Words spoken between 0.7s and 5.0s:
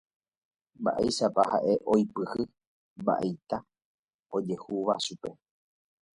mba'éichapa ha'e oipyhy mba'eita ojehúva